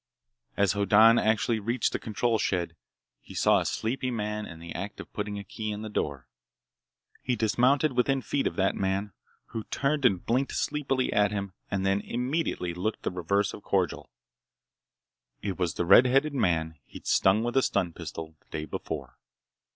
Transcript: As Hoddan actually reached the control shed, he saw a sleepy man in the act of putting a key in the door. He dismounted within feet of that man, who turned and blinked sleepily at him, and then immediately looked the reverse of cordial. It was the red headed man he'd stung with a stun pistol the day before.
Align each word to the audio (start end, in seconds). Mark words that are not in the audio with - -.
As 0.57 0.71
Hoddan 0.71 1.19
actually 1.19 1.59
reached 1.59 1.91
the 1.91 1.99
control 1.99 2.39
shed, 2.39 2.75
he 3.19 3.35
saw 3.35 3.59
a 3.59 3.65
sleepy 3.65 4.09
man 4.09 4.47
in 4.47 4.57
the 4.57 4.73
act 4.73 4.99
of 4.99 5.13
putting 5.13 5.37
a 5.37 5.43
key 5.43 5.69
in 5.71 5.83
the 5.83 5.89
door. 5.91 6.27
He 7.21 7.35
dismounted 7.35 7.91
within 7.91 8.23
feet 8.23 8.47
of 8.47 8.55
that 8.55 8.73
man, 8.73 9.13
who 9.49 9.63
turned 9.65 10.03
and 10.03 10.25
blinked 10.25 10.53
sleepily 10.53 11.13
at 11.13 11.29
him, 11.29 11.53
and 11.69 11.85
then 11.85 12.01
immediately 12.01 12.73
looked 12.73 13.03
the 13.03 13.11
reverse 13.11 13.53
of 13.53 13.61
cordial. 13.61 14.09
It 15.43 15.59
was 15.59 15.75
the 15.75 15.85
red 15.85 16.07
headed 16.07 16.33
man 16.33 16.79
he'd 16.85 17.05
stung 17.05 17.43
with 17.43 17.55
a 17.55 17.61
stun 17.61 17.93
pistol 17.93 18.35
the 18.39 18.47
day 18.49 18.65
before. 18.65 19.19